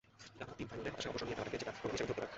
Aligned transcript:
টানা 0.39 0.53
তিন 0.57 0.67
ফাইনালের 0.71 0.93
হতাশায় 0.93 1.11
অবসর 1.11 1.25
নিয়ে 1.27 1.37
ফেলাটাকেও 1.37 1.59
যেটির 1.59 1.77
প্রমাণ 1.79 1.93
হিসেবে 1.95 2.07
ধরতে 2.09 2.17
পারেন। 2.17 2.29